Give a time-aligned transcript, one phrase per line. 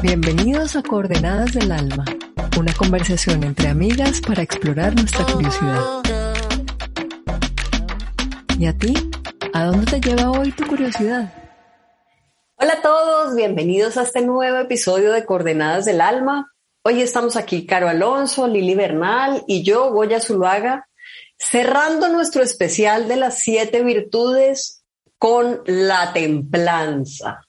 [0.00, 2.04] Bienvenidos a Coordenadas del Alma,
[2.56, 5.82] una conversación entre amigas para explorar nuestra curiosidad.
[8.56, 8.94] ¿Y a ti?
[9.52, 11.34] ¿A dónde te lleva hoy tu curiosidad?
[12.54, 16.52] Hola a todos, bienvenidos a este nuevo episodio de Coordenadas del Alma.
[16.82, 20.88] Hoy estamos aquí Caro Alonso, Lili Bernal y yo, Goya Zuluaga,
[21.36, 24.84] cerrando nuestro especial de las siete virtudes
[25.18, 27.47] con la templanza.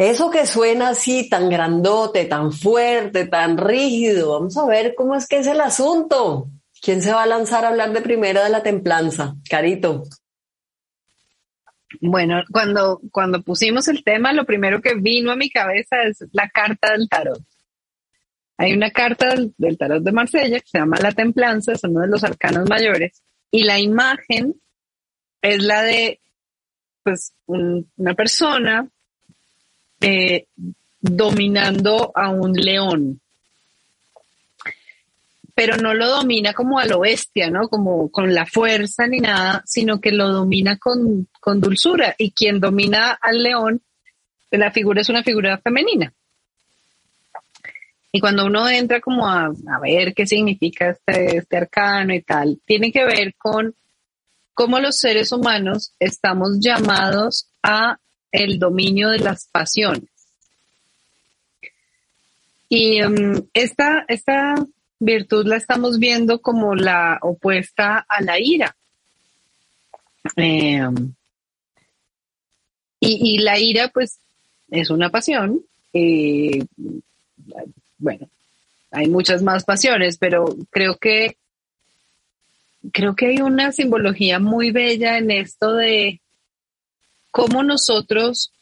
[0.00, 5.28] Eso que suena así tan grandote, tan fuerte, tan rígido, vamos a ver cómo es
[5.28, 6.48] que es el asunto.
[6.80, 9.34] ¿Quién se va a lanzar a hablar de primera de la templanza?
[9.46, 10.04] Carito.
[12.00, 16.48] Bueno, cuando, cuando pusimos el tema, lo primero que vino a mi cabeza es la
[16.48, 17.42] carta del tarot.
[18.56, 22.08] Hay una carta del, tarot de Marsella que se llama La Templanza, es uno de
[22.08, 24.54] los arcanos mayores, y la imagen
[25.42, 26.22] es la de
[27.02, 28.88] pues, una persona
[30.00, 30.46] eh,
[31.00, 33.20] dominando a un león.
[35.54, 37.68] Pero no lo domina como a lo bestia, ¿no?
[37.68, 42.14] Como con la fuerza ni nada, sino que lo domina con, con dulzura.
[42.16, 43.82] Y quien domina al león,
[44.50, 46.12] la figura es una figura femenina.
[48.12, 52.58] Y cuando uno entra como a, a ver qué significa este, este arcano y tal,
[52.64, 53.74] tiene que ver con
[54.54, 57.98] cómo los seres humanos estamos llamados a
[58.32, 60.08] el dominio de las pasiones.
[62.68, 64.54] Y um, esta, esta
[65.00, 68.76] virtud la estamos viendo como la opuesta a la ira.
[70.36, 71.14] Em,
[73.00, 74.18] y, la ira, pues,
[74.70, 75.62] es una pasión.
[75.92, 76.64] Eh,
[77.98, 78.28] bueno,
[78.90, 81.36] hay muchas más pasiones, pero creo que
[82.92, 86.20] creo que hay una simbología muy bella en esto de
[87.30, 88.52] cómo nosotros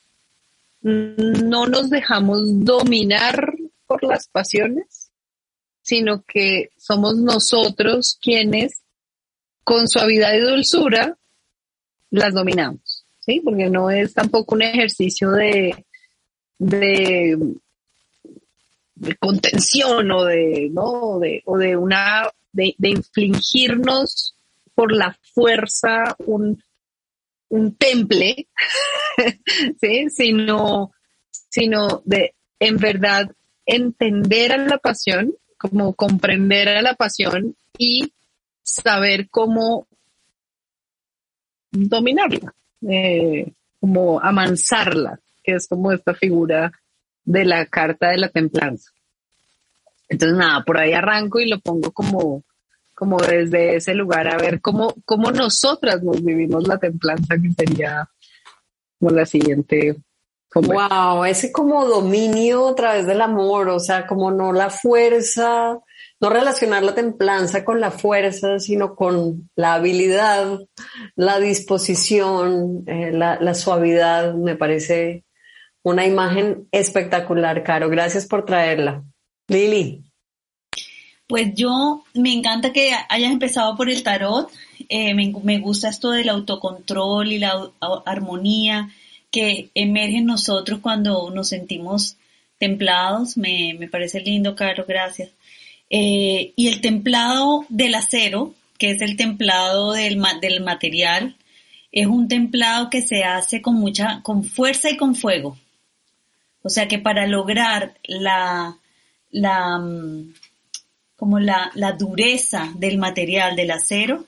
[0.80, 3.52] no nos dejamos dominar
[3.86, 5.10] por las pasiones,
[5.82, 8.82] sino que somos nosotros quienes
[9.64, 11.16] con suavidad y dulzura
[12.10, 13.40] las dominamos, ¿sí?
[13.40, 15.84] Porque no es tampoco un ejercicio de,
[16.58, 17.38] de,
[19.18, 21.18] contención o de, ¿no?
[21.18, 24.34] de, o de una, de, de infligirnos
[24.74, 26.62] por la fuerza un,
[27.48, 28.48] un temple,
[29.80, 30.10] ¿sí?
[30.10, 30.92] sino,
[31.30, 33.30] sino de en verdad
[33.66, 38.12] entender a la pasión, como comprender a la pasión y
[38.62, 39.86] saber cómo
[41.70, 42.54] dominarla,
[42.88, 46.72] eh, como amansarla, que es como esta figura
[47.24, 48.90] de la carta de la templanza.
[50.08, 52.42] Entonces, nada, por ahí arranco y lo pongo como
[52.98, 58.10] como desde ese lugar, a ver cómo, cómo nosotras nos vivimos la templanza, que sería
[58.98, 59.94] como la siguiente.
[60.52, 65.78] Wow, ese como dominio a través del amor, o sea, como no la fuerza,
[66.18, 70.58] no relacionar la templanza con la fuerza, sino con la habilidad,
[71.14, 75.24] la disposición, eh, la, la suavidad, me parece
[75.84, 77.88] una imagen espectacular, Caro.
[77.90, 79.04] Gracias por traerla.
[79.46, 80.07] Lili.
[81.28, 84.50] Pues yo me encanta que hayas empezado por el tarot.
[84.88, 87.70] Eh, me, gusta esto del autocontrol y la
[88.06, 88.90] armonía
[89.30, 92.16] que emerge en nosotros cuando nos sentimos
[92.56, 93.36] templados.
[93.36, 95.28] Me, parece lindo, Carlos, gracias.
[95.90, 101.36] Eh, y el templado del acero, que es el templado del, del material,
[101.92, 105.58] es un templado que se hace con mucha, con fuerza y con fuego.
[106.62, 108.78] O sea que para lograr la,
[109.30, 110.32] la, mm,
[111.18, 114.24] como la, la dureza del material del acero,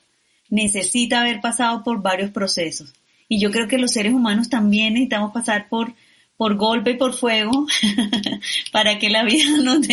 [0.48, 2.92] necesita haber pasado por varios procesos.
[3.28, 5.92] Y yo creo que los seres humanos también necesitamos pasar por,
[6.36, 7.68] por golpe y por fuego
[8.72, 9.86] para que la vida nos,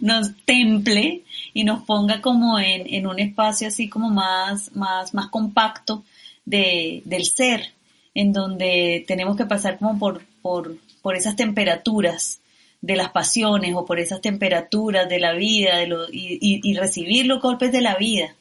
[0.00, 5.26] nos temple y nos ponga como en, en, un espacio así como más, más, más
[5.30, 6.04] compacto
[6.44, 7.72] de, del ser,
[8.14, 12.38] en donde tenemos que pasar como por, por, por esas temperaturas
[12.84, 17.40] de las pasiones o por esas temperaturas de la vida de lo, y, recibir los
[17.40, 18.34] golpes de la vida.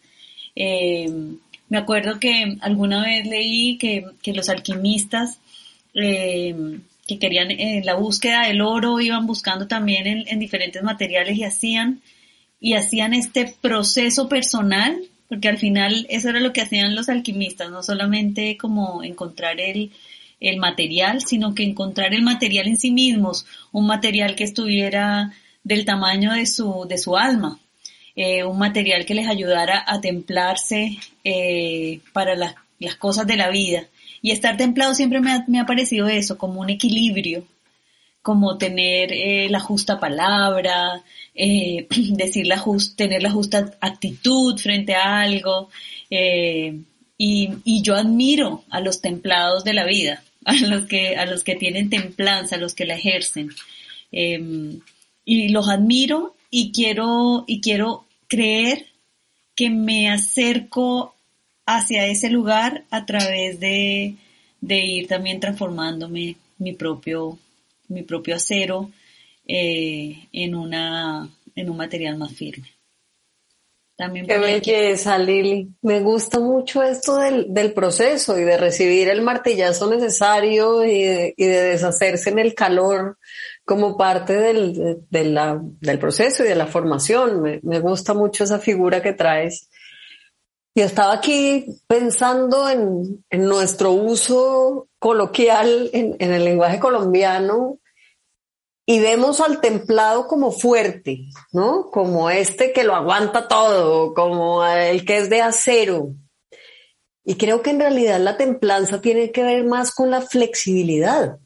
[0.54, 1.10] Eh,
[1.70, 5.40] me acuerdo que alguna vez leí que, los alquimistas
[5.94, 6.54] eh,
[7.08, 11.46] que querían en la búsqueda del oro, iban buscando también en, en diferentes materiales y
[11.46, 12.02] hacían,
[12.60, 17.72] y hacían este proceso personal, porque al final eso era lo que hacían los alquimistas,
[17.72, 19.92] no solamente como encontrar el,
[20.44, 25.32] el material, sino que encontrar el material en sí mismos, un material que estuviera
[25.64, 27.60] del tamaño de su, de su alma,
[28.16, 33.50] eh, un material que les ayudara a templarse eh, para las, las cosas de la
[33.50, 33.88] vida.
[34.22, 37.46] Y estar templado siempre me ha, me ha parecido eso, como un equilibrio,
[38.22, 41.02] como tener eh, la justa palabra,
[41.34, 45.70] decir la just, tener la justa actitud frente a algo.
[47.18, 51.44] Y, y, yo admiro a los templados de la vida, a los que, a los
[51.44, 53.50] que tienen templanza, a los que la ejercen.
[54.12, 54.80] Em,
[55.26, 58.88] y los admiro y quiero, y quiero creer
[59.56, 61.16] que me acerco
[61.66, 64.16] hacia ese lugar a través de,
[64.62, 67.40] de ir también transformándome mi propio,
[67.88, 68.92] mi propio acero
[69.48, 72.73] eh, en, una, en un material más firme.
[73.96, 75.70] También Qué belleza, Lili.
[75.82, 81.34] Me gusta mucho esto del, del, proceso y de recibir el martillazo necesario y de,
[81.38, 83.18] y de deshacerse en el calor
[83.66, 87.42] como parte del, de, la, del proceso y de la formación.
[87.42, 89.70] Me, me gusta mucho esa figura que traes.
[90.76, 97.78] Y estaba aquí pensando en, en nuestro uso coloquial en, en, el lenguaje colombiano
[98.86, 101.90] y vemos al templado como fuerte, ¿no?
[101.90, 106.14] Como este que lo aguanta todo, como el que es de acero.
[107.24, 111.38] Y creo que en realidad la templanza tiene que ver más con la flexibilidad.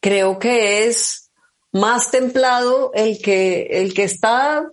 [0.00, 1.30] Creo que es
[1.72, 4.68] más templado el que, el que está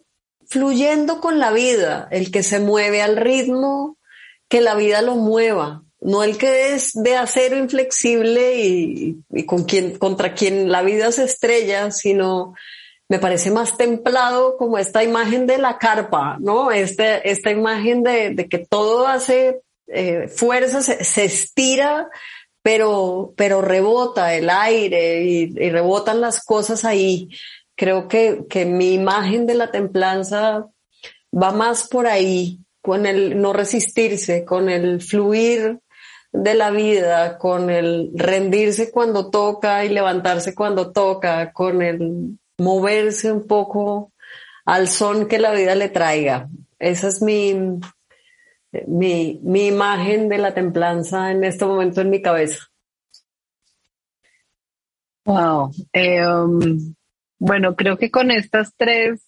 [0.48, 3.98] fluyendo con la vida, el que se mueve al ritmo
[4.48, 9.64] que la vida lo mueva, no el que es de acero inflexible y, y con
[9.64, 12.54] quien, contra quien la vida se estrella, sino
[13.10, 16.72] me parece más templado como esta imagen de la carpa, ¿no?
[16.72, 22.10] Este, esta imagen de, de que todo hace eh, fuerza, se, se, estira,
[22.62, 27.30] pero, pero rebota el aire y, y rebotan las cosas ahí
[27.78, 30.68] creo que, que mi imagen de la templanza
[31.32, 35.80] va más por ahí, con el no resistirse, con el fluir
[36.32, 43.32] de la vida, con el rendirse cuando toca y levantarse cuando toca, con el moverse
[43.32, 44.12] un poco
[44.66, 46.50] al son que la vida le traiga.
[46.80, 47.56] Esa es mi,
[48.86, 52.68] mi, mi imagen de la templanza en este momento en mi cabeza.
[55.26, 55.72] Wow.
[55.94, 56.96] Um,
[57.40, 59.22] bueno, creo que con estas tres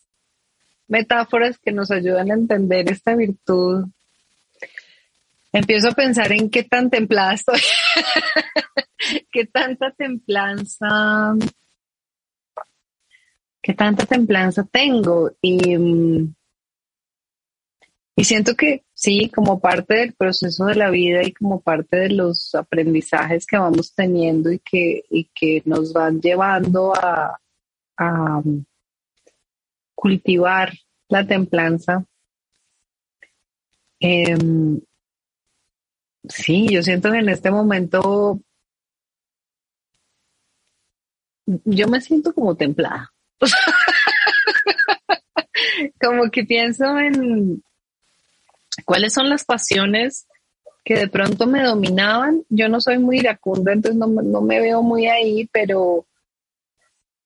[0.88, 3.86] metáforas que nos ayudan a entender esta virtud,
[5.52, 7.60] empiezo a pensar en qué tan templada estoy,
[9.32, 11.36] qué tanta templanza,
[13.62, 15.32] qué tanta templanza tengo.
[15.42, 15.76] Y,
[18.16, 22.10] y siento que sí, como parte del proceso de la vida y como parte de
[22.10, 27.40] los aprendizajes que vamos teniendo y que, y que nos van llevando a,
[27.98, 28.42] a
[29.96, 30.74] cultivar
[31.10, 32.06] la templanza.
[34.02, 34.38] Eh,
[36.28, 38.40] sí, yo siento que en este momento
[41.46, 43.12] yo me siento como templada.
[46.02, 47.64] como que pienso en
[48.86, 50.28] cuáles son las pasiones
[50.84, 52.44] que de pronto me dominaban.
[52.50, 56.06] Yo no soy muy iracunda, entonces no, no me veo muy ahí, pero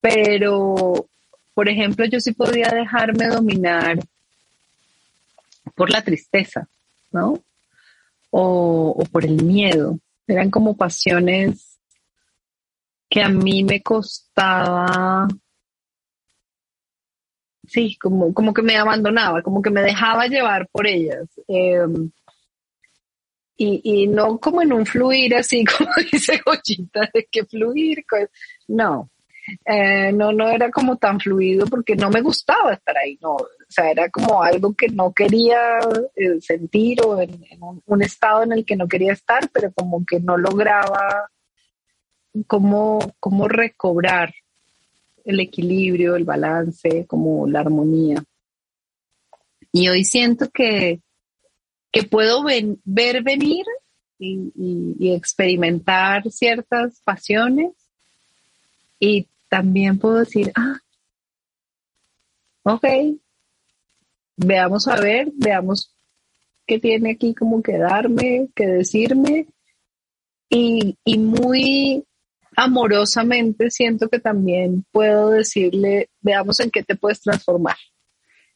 [0.03, 1.07] pero,
[1.53, 3.97] por ejemplo, yo sí podía dejarme dominar
[5.75, 6.67] por la tristeza,
[7.09, 7.41] ¿no?
[8.35, 9.99] O, por el miedo.
[10.27, 11.79] Eran como pasiones
[13.07, 15.27] que a mí me costaba,
[17.67, 21.29] sí, como, como que me abandonaba, como que me dejaba llevar por ellas.
[21.47, 22.09] Em,
[23.55, 28.03] y, y, no como en un fluir así, como dice Gochita, de que fluir,
[28.67, 29.11] no,
[29.65, 33.47] eh, no, no era como tan fluido porque no me gustaba estar ahí, no, o
[33.67, 35.79] sea, era como algo que no quería
[36.15, 37.41] eh, sentir o en,
[37.85, 41.29] un, estado en el que no quería estar, pero como que no lograba
[42.47, 42.99] cómo,
[43.47, 44.33] recobrar
[45.25, 48.23] el equilibrio, el balance, como la armonía.
[49.71, 51.01] Y hoy siento que,
[51.91, 53.65] que puedo ver venir
[54.19, 57.82] y experimentar ciertas pasiones
[59.05, 60.79] y también puedo decir, ah,
[62.63, 62.85] ok,
[64.37, 65.93] veamos a ver, veamos
[66.65, 69.47] qué tiene aquí como que darme, que decirme,
[70.49, 72.05] y, y muy
[72.55, 77.75] amorosamente siento que también puedo decirle, veamos en qué te puedes transformar.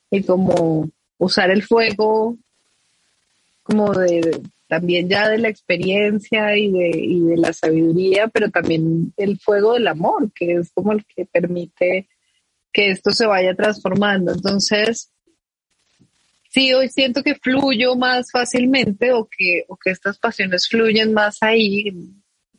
[0.10, 2.38] Y como usar el fuego
[3.64, 9.14] como de, también ya de la experiencia y de, y de la sabiduría, pero también
[9.16, 12.10] el fuego del amor, que es como el que permite
[12.74, 14.34] que esto se vaya transformando.
[14.34, 15.12] Entonces,
[16.50, 21.38] sí, hoy siento que fluyo más fácilmente o que, o que estas pasiones fluyen más
[21.42, 21.88] ahí,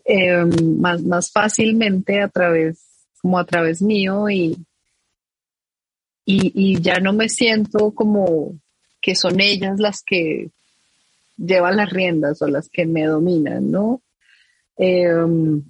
[0.05, 0.51] em,
[0.81, 2.81] más, más fácilmente a través,
[3.21, 4.57] como a través mío y,
[6.25, 8.59] y, y ya no me siento como
[9.01, 10.51] que son ellas las que
[11.39, 14.03] llevan las riendas o las que me dominan, ¿no?
[14.77, 15.63] Em,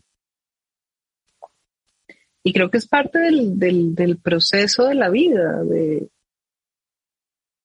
[2.43, 5.63] y creo que es parte del, del, proceso de la vida.
[5.65, 6.09] De,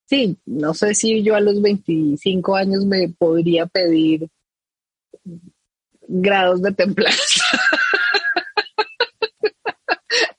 [0.06, 4.30] sí, no sé si yo a los 25 años me podría pedir
[6.02, 7.46] grados de templanza.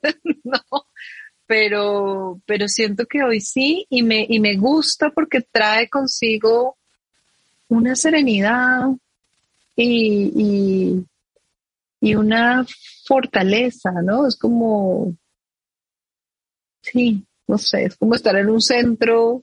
[0.45, 0.61] no,
[1.47, 6.77] pero, pero siento que hoy sí y me, y me gusta porque trae consigo
[7.77, 8.89] una serenidad
[9.77, 11.05] y,
[12.01, 12.67] y, una
[13.07, 14.27] fortaleza, ¿no?
[14.27, 15.15] Es como,
[16.83, 19.43] sí, no sé, es como estar en un centro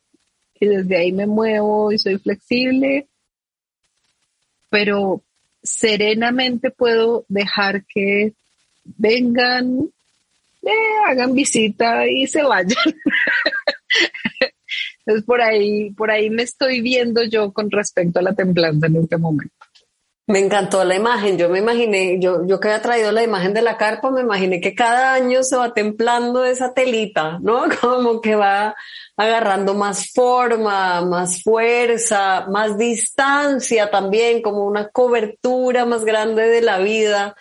[0.60, 3.08] y desde ahí me muevo y soy flexible,
[4.70, 5.24] pero
[5.64, 8.34] serenamente puedo dejar que
[8.84, 9.90] vengan,
[10.62, 12.78] eh, hagan visita y se vayan.
[15.06, 18.98] Entonces por ahí, por ahí me estoy viendo yo con respecto a la templanza en
[18.98, 19.54] este momento.
[20.28, 21.38] Me encantó la imagen.
[21.38, 24.62] Yo me imaginé, yo, yo que había traído la imagen de la carpa, me imaginé
[24.62, 27.64] que cada año se va templando esa telita, ¿no?
[27.82, 28.76] Como que va
[29.18, 36.80] agarrando más forma, más fuerza, más distancia también, como una cobertura más grande de la
[36.80, 37.36] vida.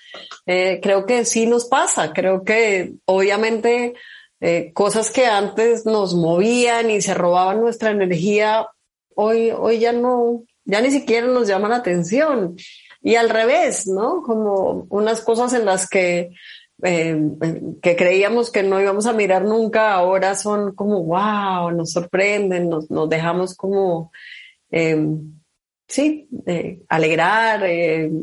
[0.46, 2.12] Eh, creo que sí nos pasa.
[2.12, 3.94] Creo que obviamente
[4.40, 8.66] eh, cosas que antes nos movían y se robaban nuestra energía,
[9.14, 12.56] hoy, hoy ya no, ya ni siquiera nos llaman la atención.
[13.02, 14.23] Y al revés, ¿no?
[14.23, 16.30] Como unas cosas en las que,
[16.82, 17.20] eh,
[17.82, 22.90] que creíamos que no íbamos a mirar nunca, ahora son como, wow, nos sorprenden, nos,
[22.90, 24.11] nos dejamos como,
[24.70, 25.06] eh,
[25.87, 26.28] sí,
[26.88, 27.62] alegrar,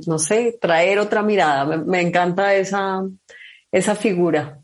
[0.07, 1.65] no sé, traer otra mirada.
[1.65, 3.03] Me, me encanta esa,
[3.71, 4.61] esa figura.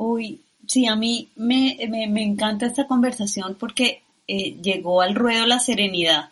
[0.00, 5.58] Uy, sí, a mí me, me, encanta esta conversación porque eh, llegó al ruedo la
[5.58, 6.30] serenidad.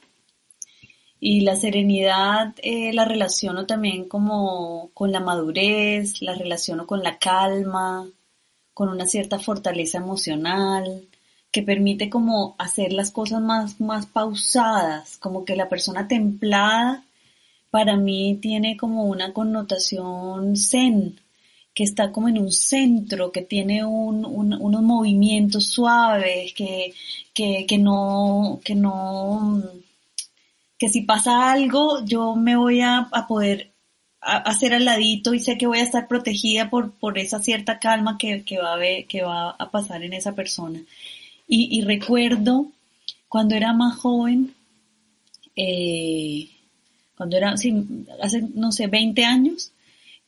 [1.19, 7.19] Y la serenidad eh, la relaciono también como con la madurez, la relaciono con la
[7.19, 8.07] calma,
[8.73, 11.09] con una cierta fortaleza emocional,
[11.51, 17.05] que permite como hacer las cosas más, más pausadas, como que la persona templada
[17.73, 21.19] para mí tiene como una connotación zen,
[21.77, 26.95] que está como en un centro, que tiene unos movimientos suaves, que,
[27.35, 29.63] que, no, que no,
[30.79, 33.73] que si pasa algo, yo me voy a, poder
[34.23, 38.17] hacer al ladito y sé que voy a estar protegida por, por esa cierta calma
[38.17, 40.81] que, va a que va a pasar en esa persona.
[41.47, 42.69] Y, recuerdo
[43.29, 44.55] cuando era más joven,
[45.55, 46.49] eh,
[47.19, 47.71] cuando era, hace,
[48.55, 49.73] no sé, 20 años,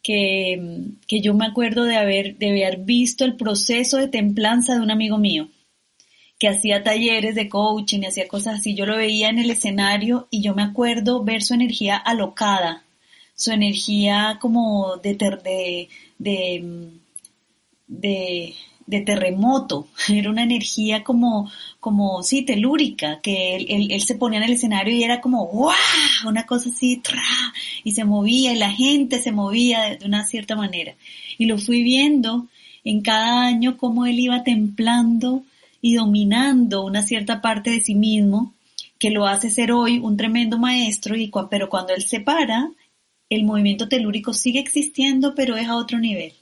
[0.08, 0.58] que,
[1.06, 4.90] que yo me acuerdo de haber, de haber visto el proceso de templanza de un
[4.90, 5.50] amigo mío
[6.38, 8.74] que hacía talleres de coaching y hacía cosas así.
[8.74, 12.84] Yo lo veía en el escenario y yo me acuerdo ver su energía alocada,
[13.34, 15.88] su energía como de, de,
[16.18, 16.90] de,
[17.86, 18.54] de
[18.88, 24.46] de terremoto, era una energía como, como, sí, telúrica, que él, él, se ponía en
[24.46, 25.76] el escenario y era como, ¡guau!
[26.26, 27.22] Una cosa así, ¡tra!
[27.84, 30.94] y se movía, y la gente se movía de una cierta manera.
[31.36, 32.46] Y lo fui viendo
[32.82, 35.42] en cada año cómo él iba templando
[35.82, 38.54] y dominando una cierta parte de sí mismo,
[38.98, 42.70] que lo hace ser hoy un tremendo maestro, y, pero cuando él se para,
[43.28, 46.32] el movimiento telúrico sigue existiendo, pero es a otro nivel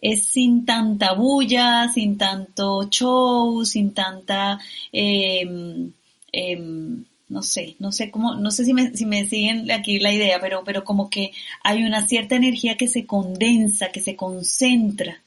[0.00, 4.58] es sin tanta bulla, sin tanto show, sin tanta,
[4.92, 5.92] em,
[6.32, 10.12] em, no sé, no sé cómo, no sé si me, si me siguen aquí la
[10.12, 15.22] idea, pero, pero como que hay una cierta energía que se condensa, que se concentra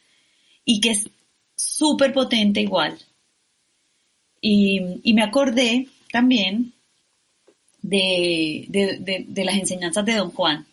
[0.66, 1.10] y que es
[1.56, 2.98] súper potente igual.
[4.42, 6.74] Y, y, me acordé también
[7.82, 10.66] de, de, de las enseñanzas de Don Juan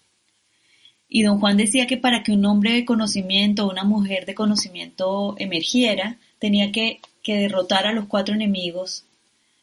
[1.13, 4.37] y don Juan decía que para que un hombre de conocimiento o una mujer de
[4.37, 9.05] conocimiento emergiera, tenía que, derrotar a los cuatro enemigos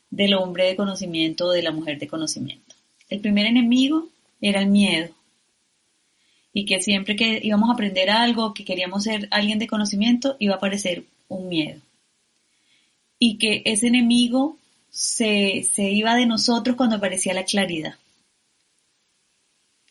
[0.09, 2.75] del hombre de conocimiento o de la mujer de conocimiento.
[3.09, 4.07] el primer enemigo
[4.39, 5.09] era el miedo.
[6.53, 10.53] Y que siempre que íbamos a aprender algo, que queríamos ser alguien de conocimiento, iba
[10.53, 11.81] a aparecer un miedo.
[13.19, 14.57] Y que ese enemigo
[14.89, 17.95] se, se iba de nosotros cuando aparecía la claridad.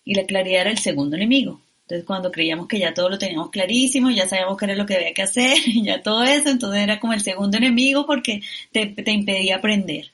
[0.07, 1.61] Y la claridad era el segundo enemigo.
[1.83, 4.97] Entonces cuando creíamos que ya todo lo teníamos clarísimo, ya sabíamos qué era lo que
[4.97, 8.41] había que hacer, y ya todo eso, entonces era como el segundo enemigo porque
[8.73, 10.11] te, impedía aprender.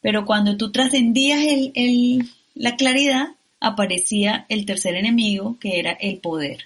[0.00, 3.28] Pero cuando tú trascendías el, el, la claridad,
[3.60, 6.64] aparecía el tercer enemigo, que era el poder.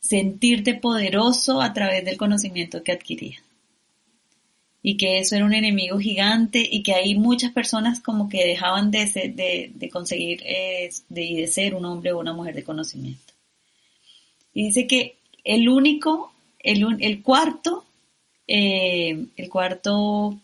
[0.00, 3.42] Sentirte poderoso a través del conocimiento que adquirías.
[4.82, 8.90] Y que eso era un enemigo gigante y que ahí muchas personas como que dejaban
[8.90, 13.32] de, de, conseguir eh, de, de ser un hombre o una mujer de conocimiento.
[14.52, 17.84] Y dice que el único, el, el cuarto,
[18.46, 20.38] eh, el cuarto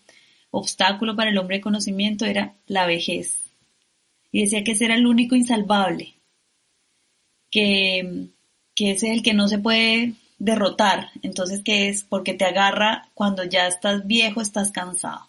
[0.51, 3.39] obstáculo para el hombre de conocimiento era la vejez.
[4.33, 6.15] Y decía que ese era el único insalvable,
[7.51, 8.29] que,
[8.75, 13.09] que ese es el que no se puede derrotar, entonces que es porque te agarra
[13.15, 15.29] cuando ya estás viejo, estás cansado.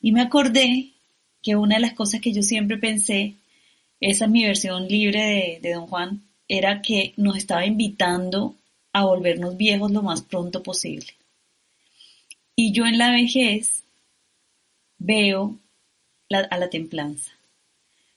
[0.00, 0.90] Y me acordé
[1.42, 3.36] que una de las cosas que yo siempre pensé,
[4.00, 8.56] esa es mi versión libre de, Don Juan, era que nos estaba invitando
[8.92, 11.06] a volvernos viejos lo más pronto posible.
[12.54, 13.84] Y yo en la vejez
[14.98, 15.58] veo
[16.30, 17.32] a la templanza.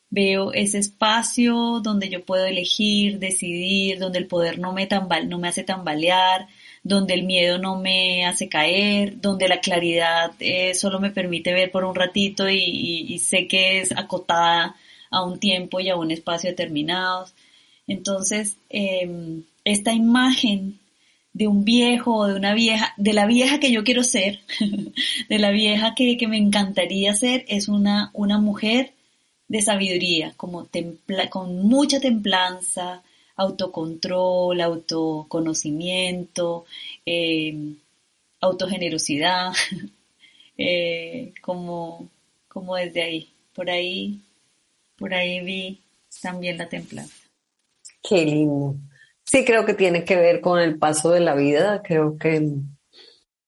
[0.10, 5.40] Veo ese espacio donde yo puedo elegir, decidir, donde el poder no me, tambal, no
[5.40, 6.48] me hace tambalear,
[6.84, 11.72] donde el miedo no me hace caer, donde la claridad eh, solo me permite ver
[11.72, 14.76] por un ratito y, sé que es acotada
[15.10, 17.34] a un tiempo y a un espacio determinados.
[17.88, 20.80] Entonces, eh, esta imagen
[21.36, 24.40] de un viejo o de una vieja, de la vieja que yo quiero ser,
[25.30, 28.94] de la vieja que, que, me encantaría ser, es una, una mujer
[29.56, 30.68] de sabiduría, como
[31.30, 33.04] con mucha templanza,
[33.36, 36.66] autocontrol, autoconocimiento,
[37.06, 37.76] eh,
[38.42, 39.54] autogenerosidad,
[40.58, 42.10] eh, como,
[42.48, 44.20] como desde ahí, por ahí,
[44.98, 45.82] por ahí vi
[46.22, 47.16] también la templanza.
[48.02, 48.76] Qué lindo.
[49.24, 52.52] Sí, creo que tiene que ver con el paso de la vida, creo que,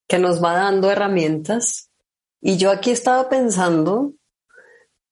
[0.08, 1.90] que nos va dando herramientas.
[2.42, 4.14] Y yo aquí estaba pensando,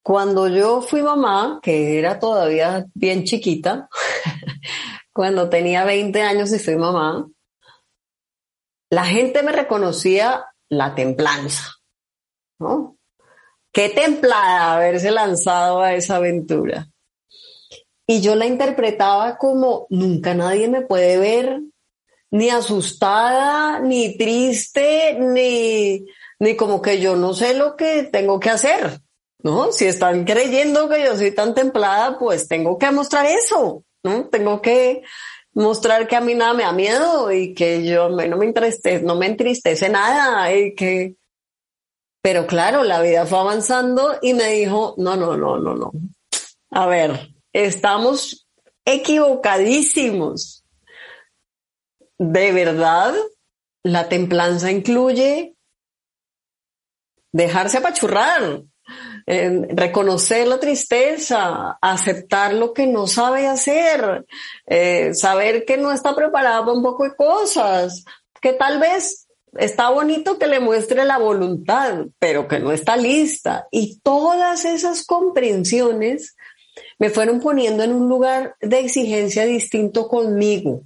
[0.05, 3.89] cuando yo fui mamá, que era todavía bien chiquita,
[5.11, 7.27] cuando tenía 20 años y fui mamá,
[8.91, 11.71] la gente me reconocía la templanza,
[12.59, 12.99] ¿no?
[13.73, 16.87] Qué templada haberse lanzado a esa aventura.
[18.05, 21.61] Y yo la interpretaba como nunca nadie me puede ver
[22.29, 26.05] ni asustada, ni triste, ni,
[26.37, 29.01] ni como que yo no sé lo que tengo que hacer.
[29.45, 29.71] ¿No?
[29.71, 34.27] Si están creyendo que yo soy tan templada, pues tengo que mostrar eso, ¿no?
[34.29, 35.03] Tengo que
[35.53, 39.15] mostrar que a mí nada me da miedo y que yo no me entristece, no
[39.15, 41.15] me entristece nada y que,
[42.23, 45.91] pero claro, la vida fue avanzando y me dijo, no, no, no, no, no.
[46.71, 48.45] A ver, Estamos
[48.83, 50.65] equivocadísimos.
[52.17, 53.13] De verdad,
[53.81, 55.55] la templanza incluye
[57.31, 58.63] dejarse apachurrar,
[59.27, 64.25] eh, reconocer la tristeza, aceptar lo que no sabe hacer,
[64.67, 68.05] eh, saber que no está preparada para un poco de cosas,
[68.39, 73.67] que tal vez está bonito que le muestre la voluntad, pero que no está lista.
[73.71, 76.35] Y todas esas comprensiones
[76.99, 80.83] me fueron poniendo en un lugar de exigencia distinto conmigo.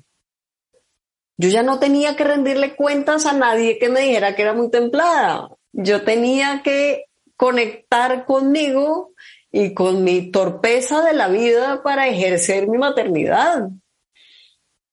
[1.38, 4.70] Yo ya no tenía que rendirle cuentas a nadie que me dijera que era muy
[4.70, 5.50] templada.
[5.72, 7.09] Yo tenía que
[7.40, 9.14] conectar conmigo
[9.50, 13.70] y con mi torpeza de la vida para ejercer mi maternidad.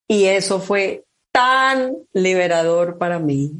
[0.06, 3.50] Y eso fue tan liberador para mí,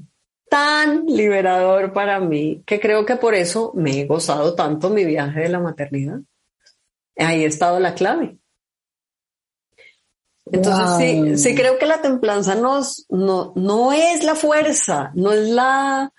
[0.48, 5.40] tan liberador para mí, que creo que por eso me he gozado tanto mi viaje
[5.40, 6.20] de la maternidad.
[7.16, 8.38] Ahí ha estado la clave.
[10.52, 10.98] Entonces wow.
[11.00, 16.12] sí, sí creo que la templanza no, no, no es la fuerza, no es la,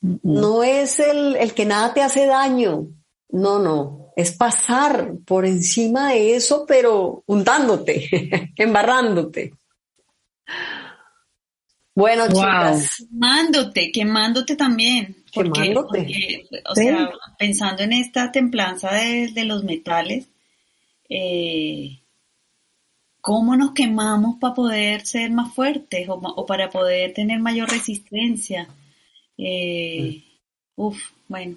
[0.00, 2.88] no es el, el que nada te hace daño.
[3.30, 8.08] No, no, es pasar por encima de eso, pero untándote,
[8.56, 9.52] embarrándote.
[11.94, 12.34] Bueno, wow.
[12.34, 13.06] chicas.
[13.10, 15.24] Quemándote, quemándote también.
[15.34, 15.98] Porque, quemándote.
[15.98, 16.82] Porque, o sí.
[16.82, 20.28] sea, pensando en esta templanza de, de los metales,
[21.08, 22.00] eh,
[23.20, 28.68] ¿cómo nos quemamos para poder ser más fuertes o, o para poder tener mayor resistencia?
[29.38, 30.22] Eh,
[30.76, 30.82] mm.
[30.82, 30.98] Uf,
[31.28, 31.56] bueno,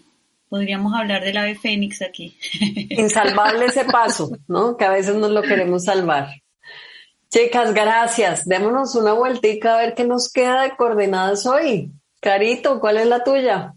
[0.52, 2.38] Podríamos hablar del ave fénix aquí.
[2.89, 4.76] Insalvable ese paso, ¿no?
[4.76, 6.28] Que a veces nos lo queremos salvar.
[7.30, 8.44] Chicas, gracias.
[8.44, 11.94] Démonos una vueltica a ver qué nos queda de coordenadas hoy.
[12.20, 13.74] Carito, ¿cuál es la tuya?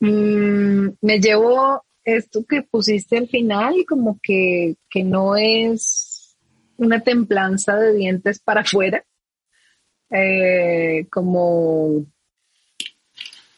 [0.00, 6.36] Mm, me llevo esto que pusiste al final, como que, que no es
[6.76, 9.02] una templanza de dientes para afuera,
[10.10, 12.06] eh, como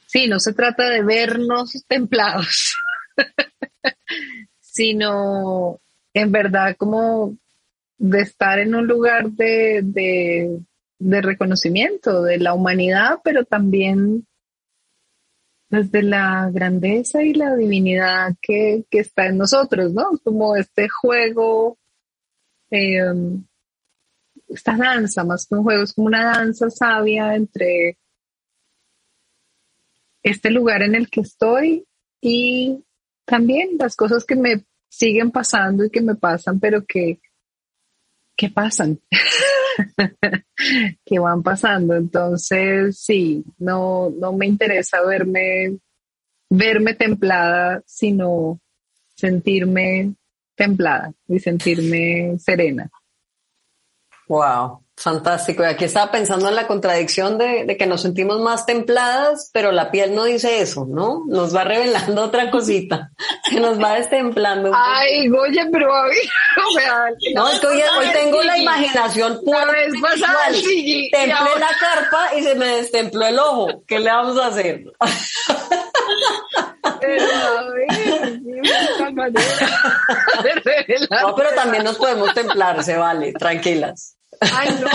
[0.08, 2.74] Sí, no se trata de vernos templados,
[4.58, 5.80] sino
[6.14, 7.36] en verdad como
[7.98, 10.62] de estar en un lugar de,
[10.98, 14.26] reconocimiento de la humanidad, pero también
[15.68, 20.18] desde la grandeza y la divinidad que, está en nosotros, ¿no?
[20.24, 21.76] Como este juego,
[22.70, 23.44] em,
[24.48, 27.98] esta danza, más que un juego, es como una danza sabia entre
[30.22, 31.86] este lugar en el que estoy
[32.20, 32.84] y
[33.24, 37.20] también las cosas que me siguen pasando y que me pasan, pero que,
[38.36, 39.00] que pasan,
[41.04, 41.94] que van pasando.
[41.94, 45.78] Entonces, sí, no, no me interesa verme,
[46.48, 48.60] verme templada, sino
[49.14, 50.14] sentirme
[50.54, 52.90] templada y sentirme serena.
[54.28, 54.82] Wow.
[54.98, 55.62] Fantástico.
[55.62, 59.92] Y aquí estaba pensando en la contradicción de, que nos sentimos más templadas, pero la
[59.92, 61.22] piel no dice eso, ¿no?
[61.28, 63.12] Nos va revelando otra cosita,
[63.48, 64.72] que nos va destemplando.
[64.74, 66.02] Ay, Goya, pero a
[67.34, 69.66] No, es que hoy, tengo la imaginación pura.
[69.66, 73.84] La vez pasada, sí, Templé la carpa y se me destempló el ojo.
[73.86, 74.82] ¿Qué le vamos a hacer?
[81.10, 84.17] no, pero también nos podemos templar, se vale, tranquilas.
[84.40, 84.88] Ay, no.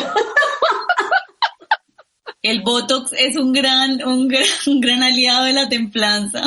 [2.44, 6.42] El Botox es un gran, un gran, aliado de la templanza.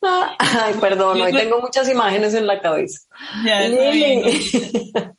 [0.00, 3.00] Ay, perdón, hoy tengo muchas imágenes en la cabeza.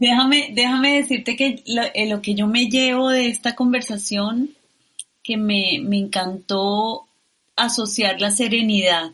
[0.00, 4.50] déjame, déjame decirte que eh, lo, que yo me llevo de esta conversación,
[5.24, 7.08] que me, me encantó
[7.56, 9.10] asociar la serenidad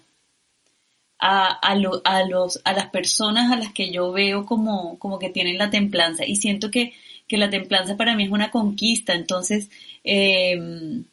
[1.18, 1.72] a, a,
[2.04, 5.70] a, los, a las personas a las que yo veo como, como que tienen la
[5.70, 6.94] templanza y siento que,
[7.26, 9.70] que la templanza para mí es una conquista, entonces
[10.04, 11.04] em,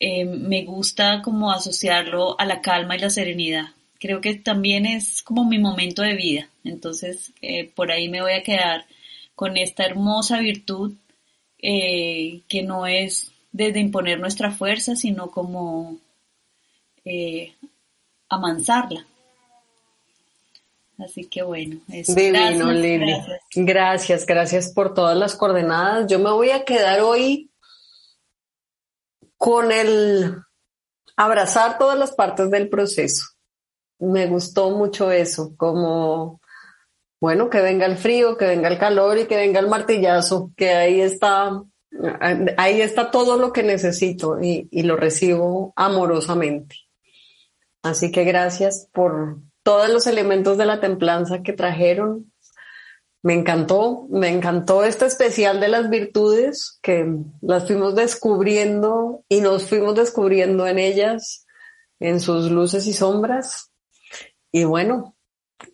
[0.00, 3.66] em, me gusta como asociarlo a la calma y la serenidad.
[4.00, 8.32] Creo que también es como mi momento de vida, entonces eh, por ahí me voy
[8.32, 8.86] a quedar
[9.34, 10.94] con esta hermosa virtud
[11.58, 15.98] eh, que no es desde imponer nuestra fuerza, sino como
[17.04, 17.54] eh,
[18.28, 19.06] amansarla.
[20.98, 22.14] Así que bueno, eso.
[22.14, 23.14] Divino, gracias, Lili.
[23.56, 24.26] Gracias.
[24.26, 26.06] gracias, por todas las coordenadas.
[26.06, 27.50] Yo me voy a quedar hoy
[29.36, 30.36] con el
[31.16, 33.24] abrazar todas las partes del proceso.
[33.98, 36.40] Me gustó mucho eso, como,
[37.20, 40.70] bueno, que venga el frío, que venga el calor y que venga el martillazo, que
[40.70, 41.62] ahí está,
[42.56, 46.76] ahí está todo lo que necesito y, y lo recibo amorosamente.
[47.82, 52.32] Así que gracias por, todos los elementos de la templanza que trajeron.
[53.22, 57.06] Me encantó, me encantó este especial de las virtudes que
[57.40, 61.46] las fuimos descubriendo y nos fuimos descubriendo en ellas,
[62.00, 63.70] en sus luces y sombras.
[64.50, 65.14] Y bueno,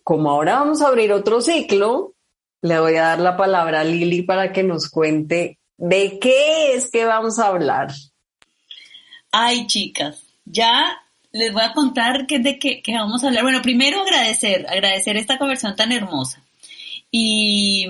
[0.03, 2.13] como ahora vamos a abrir otro ciclo,
[2.61, 6.91] le voy a dar la palabra a Lili para que nos cuente de qué es
[6.91, 7.91] que vamos a hablar.
[9.31, 13.43] Ay, chicas, ya les voy a contar qué de qué, vamos a hablar.
[13.43, 16.43] Bueno, primero agradecer, agradecer esta conversión tan hermosa.
[17.11, 17.87] Y,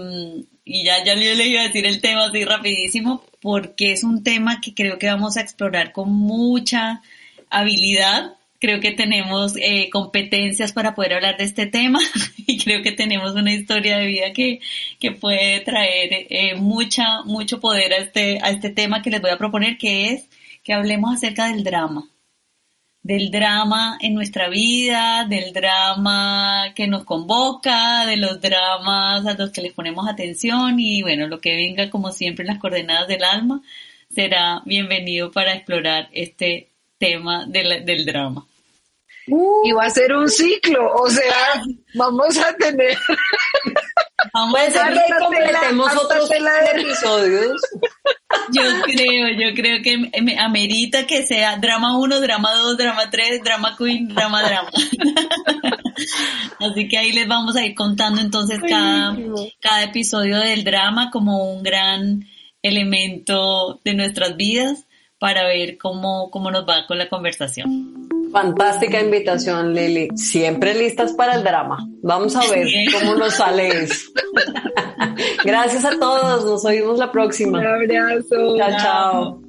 [0.66, 4.62] y ya, ya le iba a decir el tema así rapidísimo, porque es un tema
[4.62, 7.02] que creo que vamos a explorar con mucha
[7.50, 8.34] habilidad.
[8.60, 12.00] Creo que tenemos eh, competencias para poder hablar de este tema
[12.48, 14.60] y creo que tenemos una historia de vida que,
[15.00, 19.32] que puede traer eh, mucha, mucho poder a este, a este tema que les voy
[19.32, 20.26] a proponer, que es
[20.64, 22.10] que hablemos acerca del drama
[23.02, 29.52] del drama en nuestra vida, del drama que nos convoca, de los dramas a los
[29.52, 33.24] que les ponemos atención y bueno, lo que venga como siempre en las coordenadas del
[33.24, 33.62] alma
[34.14, 38.46] será bienvenido para explorar este tema del drama.
[39.28, 41.62] y va a ser un ciclo, o sea,
[41.94, 42.98] vamos a tener
[44.34, 46.30] Vamos a completemos otros
[46.74, 47.62] episodios.
[48.52, 53.76] Yo creo, yo creo que amerita que sea drama 1, drama 2, drama 3, drama
[53.78, 54.70] queen, drama drama.
[56.60, 59.18] Así que ahí les vamos a ir contando entonces cada,
[59.60, 62.26] cada episodio del drama como un gran
[62.62, 64.86] elemento de nuestras vidas
[65.20, 68.08] para ver cómo, cómo nos va con la conversación.
[68.32, 70.10] Fantástica invitación, Lili.
[70.16, 71.78] Siempre listas para el drama.
[72.04, 74.12] Vamos a ver cómo nos sale eso.
[75.44, 76.46] Gracias a todos.
[76.46, 77.60] Nos oímos la próxima.
[77.60, 78.58] Un abrazo.
[78.58, 79.49] Chao, chao.